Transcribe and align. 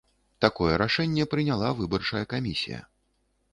Такое 0.45 0.77
рашэнне 0.81 1.27
прыняла 1.35 1.69
выбарчая 1.83 2.25
камісія. 2.35 2.83